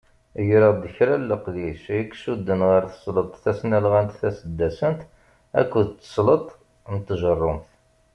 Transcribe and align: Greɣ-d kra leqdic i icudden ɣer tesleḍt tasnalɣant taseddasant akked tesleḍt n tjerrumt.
Greɣ-d 0.47 0.83
kra 0.95 1.15
leqdic 1.19 1.83
i 1.97 1.97
icudden 2.03 2.61
ɣer 2.69 2.83
tesleḍt 2.85 3.33
tasnalɣant 3.43 4.17
taseddasant 4.19 5.01
akked 5.59 5.87
tesleḍt 6.01 6.49
n 6.93 6.95
tjerrumt. 7.07 7.69